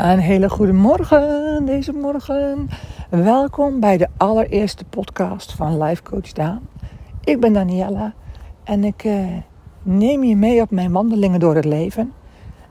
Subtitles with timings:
[0.00, 2.68] Een hele goede morgen deze morgen.
[3.10, 6.68] Welkom bij de allereerste podcast van Life Coach Daan.
[7.24, 8.14] Ik ben Daniella
[8.64, 9.26] en ik eh,
[9.82, 12.12] neem je mee op mijn wandelingen door het leven.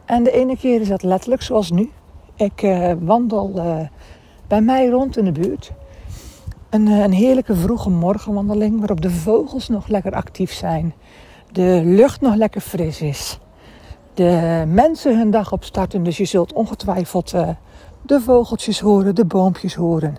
[0.06, 1.92] En de ene keer is dat letterlijk zoals nu.
[2.36, 3.80] Ik eh, wandel uh,
[4.48, 5.72] bij mij rond in de buurt.
[6.70, 10.94] Een, een heerlijke vroege morgenwandeling waarop de vogels nog lekker actief zijn.
[11.52, 13.40] De lucht nog lekker fris is
[14.20, 16.04] de mensen hun dag opstarten.
[16.04, 17.50] Dus je zult ongetwijfeld uh,
[18.02, 20.18] de vogeltjes horen, de boompjes horen.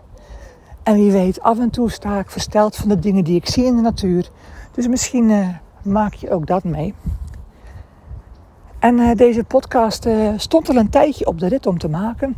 [0.83, 3.65] En wie weet, af en toe sta ik versteld van de dingen die ik zie
[3.65, 4.31] in de natuur.
[4.73, 5.49] Dus misschien uh,
[5.83, 6.95] maak je ook dat mee.
[8.79, 12.37] En uh, deze podcast stond al een tijdje op de rit om te maken.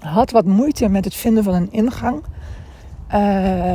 [0.00, 2.22] Had wat moeite met het vinden van een ingang.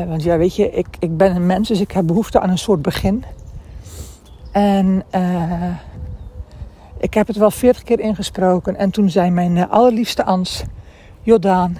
[0.07, 2.57] want ja, weet je, ik, ik ben een mens, dus ik heb behoefte aan een
[2.57, 3.23] soort begin.
[4.51, 5.03] En
[6.99, 8.75] ik heb het wel veertig keer ingesproken.
[8.75, 10.63] En toen zei mijn eh, allerliefste Ans,
[11.21, 11.77] Jordaan,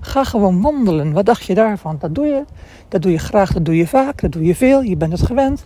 [0.00, 1.12] ga gewoon wandelen.
[1.12, 1.96] Wat dacht je daarvan?
[1.98, 2.44] Dat doe je.
[2.88, 4.82] Dat doe je graag, dat doe je vaak, dat doe je veel.
[4.82, 5.64] Je bent het gewend.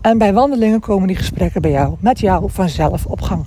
[0.00, 3.44] En bij wandelingen komen die gesprekken bij jou, met jou vanzelf op gang.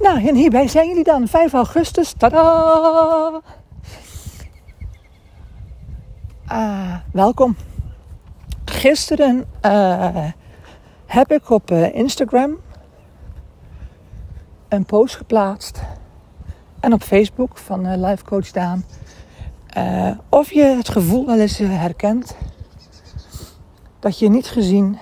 [0.00, 1.28] Nou, en hierbij zijn jullie dan.
[1.28, 2.12] 5 augustus.
[2.12, 3.40] Tada!
[6.52, 7.56] Uh, welkom.
[8.64, 10.24] Gisteren uh,
[11.06, 12.56] heb ik op uh, Instagram
[14.70, 15.82] een post geplaatst.
[16.80, 18.84] En op Facebook van uh, Life Coach Daan.
[19.76, 22.36] Uh, of je het gevoel wel eens uh, herkent
[23.98, 24.98] dat je niet gezien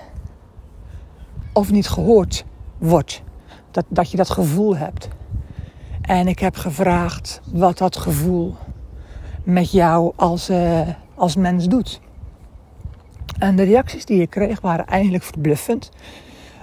[1.53, 2.45] of niet gehoord
[2.77, 3.21] wordt.
[3.71, 5.07] Dat, dat je dat gevoel hebt.
[6.01, 8.55] En ik heb gevraagd wat dat gevoel
[9.43, 10.51] met jou als,
[11.15, 11.99] als mens doet.
[13.39, 15.89] En de reacties die ik kreeg waren eigenlijk verbluffend.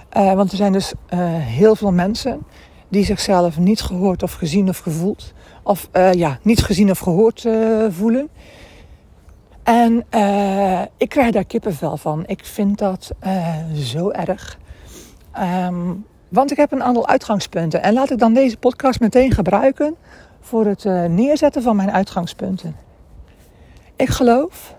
[0.09, 0.93] want er zijn dus
[1.39, 2.45] heel veel mensen
[2.89, 7.43] die zichzelf niet gehoord of gezien of gevoeld, of uh, ja, niet gezien of gehoord
[7.43, 8.29] uh, voelen.
[9.63, 12.23] En uh, ik krijg daar kippenvel van.
[12.25, 13.11] Ik vind dat
[13.73, 14.57] zo erg.
[15.39, 17.83] Um, want ik heb een aantal uitgangspunten.
[17.83, 19.95] En laat ik dan deze podcast meteen gebruiken
[20.41, 22.75] voor het neerzetten van mijn uitgangspunten.
[23.95, 24.75] Ik geloof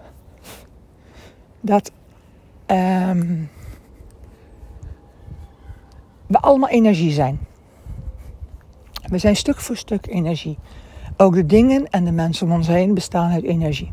[1.61, 1.91] dat
[2.67, 3.51] um,
[6.27, 7.48] we allemaal energie zijn.
[9.09, 10.59] We zijn stuk voor stuk energie.
[11.17, 13.91] Ook de dingen en de mensen om ons heen bestaan uit energie.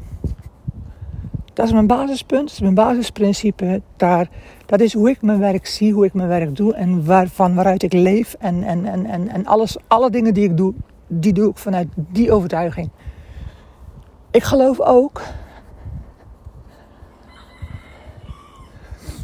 [1.54, 3.82] Dat is mijn basispunt, dat is mijn basisprincipe.
[3.98, 4.30] Daar,
[4.66, 7.84] dat is hoe ik mijn werk zie, hoe ik mijn werk doe en waarvan waaruit
[7.84, 8.36] ik leef.
[8.40, 10.74] En, en, en, en, en alles, alle dingen die ik doe,
[11.08, 12.90] die doe ik vanuit die overtuiging.
[14.32, 15.22] Ik geloof ook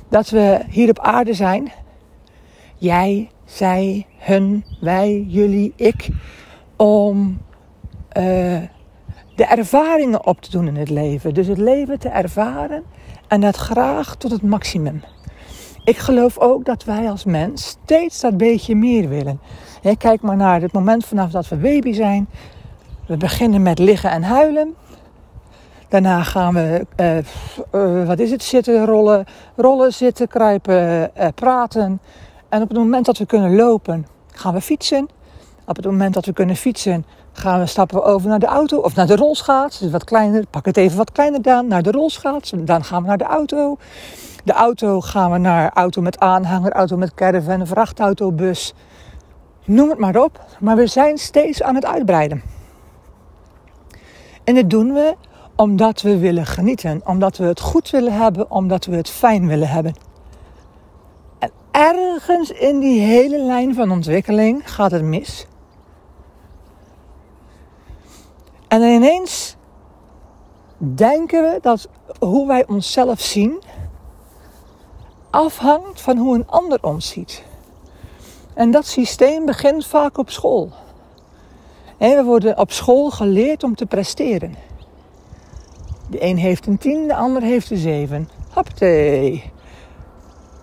[0.09, 1.71] dat we hier op aarde zijn.
[2.75, 6.09] Jij, zij, hun, wij, jullie, ik.
[6.75, 7.41] Om
[8.17, 8.23] uh,
[9.35, 11.33] de ervaringen op te doen in het leven.
[11.33, 12.83] Dus het leven te ervaren
[13.27, 15.03] en dat graag tot het maximum.
[15.83, 19.39] Ik geloof ook dat wij als mens steeds dat beetje meer willen.
[19.97, 22.29] kijk maar naar het moment vanaf dat we baby zijn.
[23.07, 24.75] We beginnen met liggen en huilen.
[25.87, 27.17] Daarna gaan we, uh,
[27.81, 29.25] uh, wat is het, zitten, rollen,
[29.55, 31.99] rollen zitten, kruipen, praten.
[32.51, 35.07] En op het moment dat we kunnen lopen, gaan we fietsen.
[35.65, 38.95] Op het moment dat we kunnen fietsen, gaan we stappen over naar de auto of
[38.95, 39.79] naar de rolschaats.
[39.79, 42.53] Dus wat kleiner, pak het even wat kleiner dan, naar de rolschaats.
[42.55, 43.77] Dan gaan we naar de auto.
[44.43, 48.73] De auto gaan we naar auto met aanhanger, auto met caravan, vrachtauto, bus.
[49.65, 50.45] Noem het maar op.
[50.59, 52.41] Maar we zijn steeds aan het uitbreiden.
[54.43, 55.15] En dat doen we
[55.55, 59.69] omdat we willen genieten, omdat we het goed willen hebben, omdat we het fijn willen
[59.69, 60.09] hebben
[61.71, 65.45] ergens in die hele lijn van ontwikkeling gaat het mis.
[68.67, 69.55] En ineens
[70.77, 71.89] denken we dat
[72.19, 73.61] hoe wij onszelf zien
[75.29, 77.43] afhangt van hoe een ander ons ziet.
[78.53, 80.71] En dat systeem begint vaak op school.
[81.97, 84.55] En we worden op school geleerd om te presteren.
[86.09, 88.29] De een heeft een tien, de ander heeft een zeven.
[88.53, 89.50] Hoppatee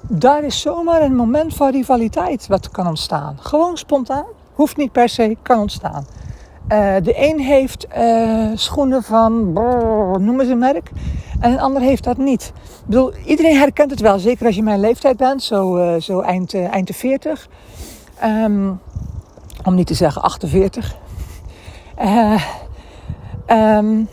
[0.08, 3.36] daar is zomaar een moment van rivaliteit wat kan ontstaan.
[3.40, 4.24] Gewoon spontaan,
[4.54, 6.06] hoeft niet per se, kan ontstaan.
[6.72, 10.90] Uh, de een heeft uh, schoenen van, brrr, noem eens een merk,
[11.40, 12.52] en een ander heeft dat niet.
[12.54, 16.20] Ik bedoel, iedereen herkent het wel, zeker als je mijn leeftijd bent, zo, uh, zo
[16.20, 17.48] eind, eind de 40.
[18.24, 18.80] Um,
[19.64, 20.96] om niet te zeggen 48.
[23.48, 24.08] Um,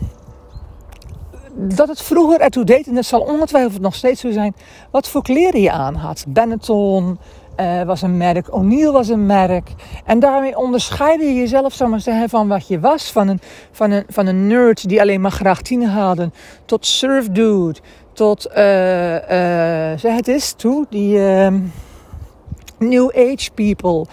[1.58, 4.54] dat het vroeger ertoe deed, en dat zal ongetwijfeld nog steeds zo zijn,
[4.90, 6.24] wat voor kleren je aan had.
[6.28, 7.18] Benetton,
[7.60, 9.70] uh, was een merk, O'Neill was een merk.
[10.04, 13.12] En daarmee onderscheidde je jezelf zeg maar, van wat je was.
[13.12, 13.40] Van een,
[13.72, 16.32] van, een, van een nerd die alleen maar graag tien hadden,
[16.64, 17.78] tot surf dude,
[18.12, 18.54] tot, uh,
[19.96, 21.60] zeg het is, toe, die ehm,
[22.78, 24.06] New Age people.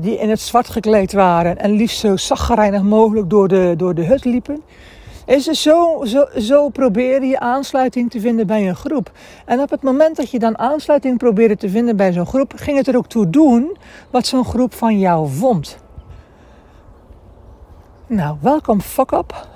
[0.00, 4.04] die in het zwart gekleed waren en liefst zo zaggerijnig mogelijk door de, door de
[4.04, 4.62] hut liepen.
[5.24, 9.12] Is zo, zo, zo probeer je aansluiting te vinden bij een groep.
[9.44, 12.76] En op het moment dat je dan aansluiting probeerde te vinden bij zo'n groep, ging
[12.76, 13.76] het er ook toe doen
[14.10, 15.78] wat zo'n groep van jou vond.
[18.06, 19.46] Nou, welkom fuck up.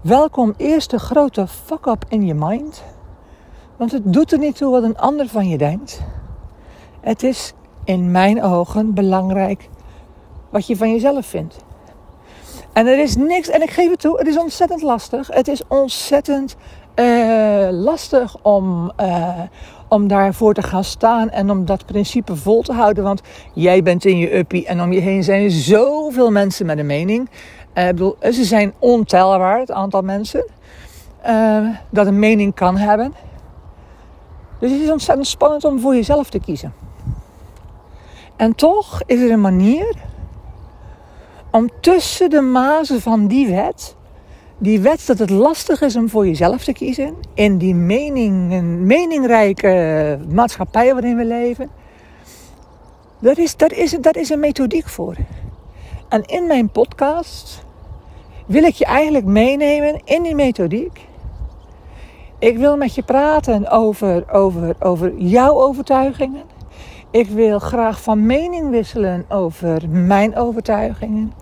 [0.00, 2.82] Welkom eerste grote fuck up in je mind.
[3.76, 6.00] Want het doet er niet toe wat een ander van je denkt.
[7.00, 7.52] Het is
[7.84, 9.68] in mijn ogen belangrijk
[10.50, 11.66] wat je van jezelf vindt.
[12.72, 15.28] En er is niks, en ik geef het toe, het is ontzettend lastig.
[15.32, 16.56] Het is ontzettend
[16.96, 19.40] uh, lastig om, uh,
[19.88, 23.04] om daarvoor te gaan staan en om dat principe vol te houden.
[23.04, 23.22] Want
[23.54, 27.30] jij bent in je uppie en om je heen zijn zoveel mensen met een mening.
[27.74, 30.46] Uh, bedoel, ze zijn ontelbaar, het aantal mensen,
[31.90, 33.14] dat een mening kan hebben.
[34.58, 36.72] Dus het is ontzettend spannend om voor jezelf te kiezen.
[38.36, 39.94] En toch is er een manier
[41.50, 43.96] om tussen de mazen van die wet,
[44.58, 50.18] die wet dat het lastig is om voor jezelf te kiezen, in die meningen, meningrijke
[50.28, 51.70] maatschappij waarin we leven,
[53.18, 55.16] daar is, daar, is, daar is een methodiek voor.
[56.08, 57.64] En in mijn podcast
[58.46, 61.06] wil ik je eigenlijk meenemen in die methodiek.
[62.38, 66.42] Ik wil met je praten over, over, over jouw overtuigingen.
[67.10, 71.32] Ik wil graag van mening wisselen over mijn overtuigingen.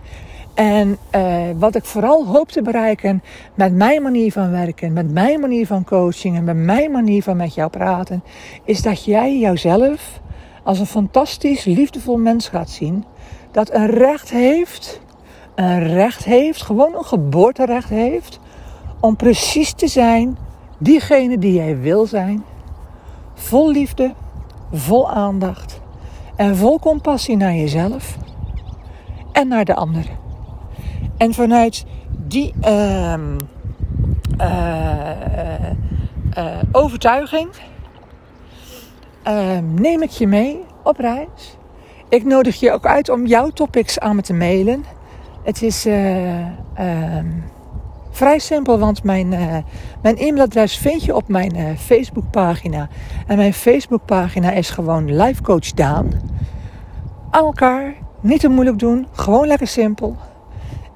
[0.53, 3.23] En uh, wat ik vooral hoop te bereiken
[3.53, 7.37] met mijn manier van werken, met mijn manier van coaching en met mijn manier van
[7.37, 8.23] met jou praten,
[8.63, 10.19] is dat jij jouzelf
[10.63, 13.05] als een fantastisch, liefdevol mens gaat zien.
[13.51, 15.01] Dat een recht heeft,
[15.55, 18.39] een recht heeft, gewoon een geboorterecht heeft,
[18.99, 20.37] om precies te zijn
[20.77, 22.43] diegene die jij wil zijn.
[23.33, 24.13] Vol liefde,
[24.71, 25.81] vol aandacht
[26.35, 28.17] en vol compassie naar jezelf
[29.31, 30.05] en naar de ander.
[31.17, 31.85] En vanuit
[32.27, 33.13] die uh,
[36.37, 37.49] uh, overtuiging
[39.23, 41.57] ehm, neem ik je mee op reis.
[42.09, 44.85] Ik nodig je ook uit om jouw topics aan me te mailen.
[45.43, 46.45] Het is uh,
[48.17, 49.57] Vrij simpel, want mijn, uh,
[50.01, 52.87] mijn e-mailadres vind je op mijn uh, Facebookpagina.
[53.27, 56.11] En mijn Facebookpagina is gewoon Life Coach Daan.
[57.29, 60.15] Aan elkaar, niet te moeilijk doen, gewoon lekker simpel.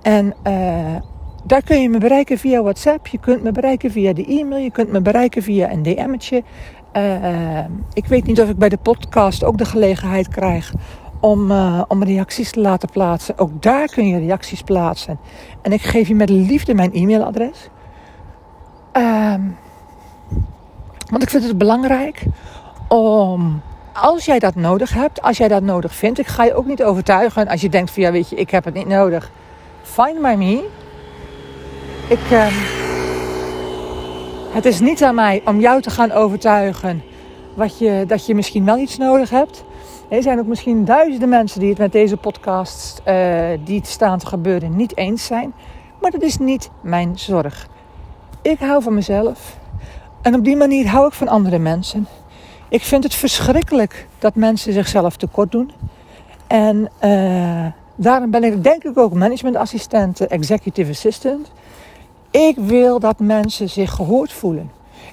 [0.02, 0.96] En uh,
[1.44, 4.72] daar kun je me bereiken via WhatsApp, je kunt me bereiken via de e-mail, je
[4.72, 6.44] kunt me bereiken via een DM'tje.
[7.94, 10.74] ik weet niet of ik bij de podcast ook de gelegenheid krijg
[11.22, 13.38] om, uh, om reacties te laten plaatsen.
[13.38, 15.20] Ook daar kun je reacties plaatsen.
[15.62, 17.70] En ik geef je met liefde mijn e-mailadres.
[18.94, 19.58] Um,
[21.10, 22.24] want ik vind het belangrijk
[22.88, 23.62] om,
[23.94, 26.84] als jij dat nodig hebt, als jij dat nodig vindt, ik ga je ook niet
[26.84, 29.32] overtuigen als je denkt van ja, weet je, ik heb het niet nodig.
[29.82, 30.70] Find my me.
[32.08, 32.54] Ik, um,
[34.52, 37.04] het is niet aan mij om jou te gaan overtuigen
[37.54, 39.64] wat je, dat je misschien wel iets nodig hebt.
[40.12, 44.22] Er zijn ook misschien duizenden mensen die het met deze podcast, uh, die het staan
[44.22, 45.54] gebeuren, niet eens zijn.
[46.02, 47.68] Maar dat is niet mijn zorg.
[48.42, 49.58] Ik hou van mezelf.
[50.22, 52.08] En op die manier hou ik van andere mensen.
[52.70, 55.72] Ik vind het verschrikkelijk dat mensen zichzelf tekort doen.
[56.48, 57.66] En uh,
[57.96, 61.52] daarom ben ik denk ik ook managementassistent, executive assistant.
[62.32, 64.72] Ik wil dat mensen zich gehoord voelen.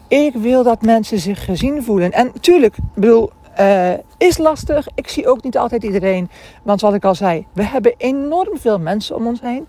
[0.09, 2.13] Ik wil dat mensen zich gezien voelen.
[2.13, 4.87] En natuurlijk, bedoel, uh, is lastig.
[4.95, 6.31] Ik zie ook niet altijd iedereen.
[6.63, 9.67] Want wat ik al zei, we hebben enorm veel mensen om ons heen.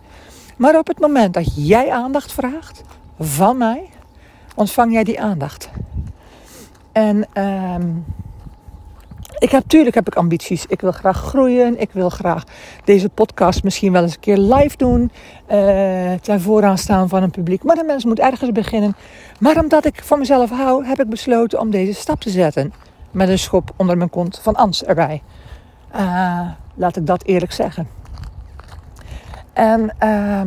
[0.58, 2.82] Maar op het moment dat jij aandacht vraagt
[3.20, 3.90] van mij,
[4.56, 5.70] ontvang jij die aandacht.
[6.92, 8.06] En um,
[9.38, 10.66] ik heb, tuurlijk heb ik ambities.
[10.66, 11.82] Ik wil graag groeien.
[11.82, 12.44] Ik wil graag
[12.84, 15.12] deze podcast misschien wel eens een keer live doen.
[15.52, 17.64] Uh, ten vooraan staan van een publiek.
[17.64, 18.96] Maar de mens moet ergens beginnen.
[19.40, 22.74] Maar omdat ik van mezelf hou, heb ik besloten om deze stap te zetten
[23.12, 25.22] met een schop onder mijn kont van Ans erbij.
[25.96, 27.88] Uh, laat ik dat eerlijk zeggen.
[29.54, 30.42] En uh,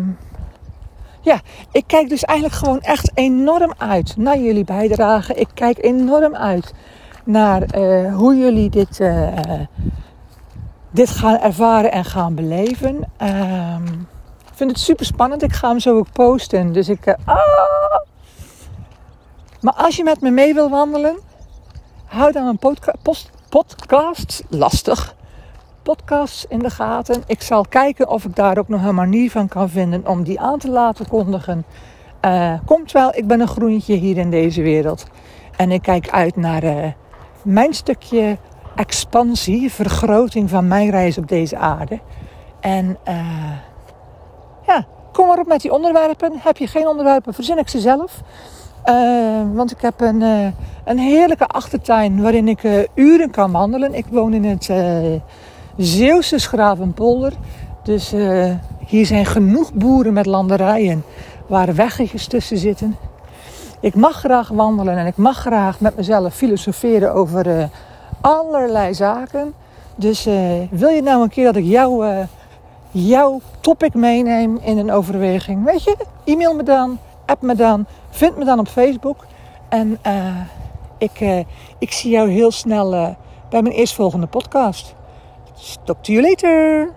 [1.21, 1.41] ja,
[1.73, 5.35] ik kijk dus eigenlijk gewoon echt enorm uit naar jullie bijdrage.
[5.35, 6.75] Ik kijk enorm uit
[7.25, 9.29] naar uh, hoe jullie dit, uh,
[10.91, 13.11] dit gaan ervaren en gaan beleven.
[13.17, 13.87] Ehm,
[14.51, 15.43] ik vind het super spannend.
[15.43, 16.73] Ik ga hem zo ook posten.
[16.73, 17.17] Dus ik.
[17.25, 17.37] ah!
[19.61, 21.19] Maar als je met me mee wil wandelen,
[22.13, 22.59] hou dan een
[23.03, 25.15] post, podcasts, lastig,
[25.83, 27.23] podcasts in de gaten.
[27.27, 30.41] Ik zal kijken of ik daar ook nog een manier van kan vinden om die
[30.41, 31.65] aan te laten kondigen.
[32.25, 35.07] Uh, komt wel, ik ben een groentje hier in deze wereld.
[35.57, 36.87] En ik kijk uit naar uh,
[37.43, 38.39] mijn stukje
[38.77, 42.01] expansie, vergroting van mijn reis op deze aarde.
[42.61, 43.53] En uh,
[44.67, 46.33] ja, kom maar op met die onderwerpen.
[46.39, 48.21] Heb je geen onderwerpen, verzin ik ze zelf.
[49.53, 50.21] Want ik heb een,
[50.85, 53.95] een heerlijke achtertuin waarin ik uren kan wandelen.
[53.95, 54.71] Ik woon in het
[55.77, 57.33] Zeeuwse Schravenpolder.
[57.83, 58.15] Dus
[58.87, 61.05] hier zijn genoeg boeren met landerijen
[61.47, 62.97] waar weggetjes tussen zitten.
[63.81, 67.69] Ik mag graag wandelen en ik mag graag met mezelf filosoferen over
[68.21, 69.55] allerlei zaken.
[69.97, 70.25] Dus
[70.71, 72.07] wil je nou een keer dat ik jou,
[72.91, 75.65] jouw topic meeneem in een overweging?
[75.65, 79.27] Weet je, e-mail me dan, app me dan, vind me dan op Facebook.
[79.69, 79.99] En
[80.99, 81.45] ik,
[81.79, 83.17] ik zie jou heel snel
[83.51, 84.95] bij mijn eerstvolgende podcast.
[85.85, 86.91] Talk to you later.